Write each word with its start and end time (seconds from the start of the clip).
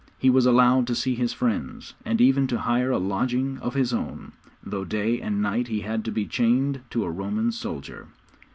He 0.17 0.31
was 0.31 0.47
allowed 0.47 0.87
to 0.87 0.95
see 0.95 1.13
his 1.13 1.31
friends, 1.31 1.93
and 2.03 2.19
even 2.19 2.47
to 2.47 2.57
hire 2.61 2.89
a 2.89 2.97
lodging 2.97 3.59
of 3.59 3.75
his 3.75 3.93
own, 3.93 4.31
though 4.63 4.83
day 4.83 5.21
and 5.21 5.43
night 5.43 5.67
he 5.67 5.81
had 5.81 6.03
to 6.05 6.11
be 6.11 6.25
chained 6.25 6.81
to 6.89 7.03
a 7.03 7.11
Roman 7.11 7.51
soldier. 7.51 8.07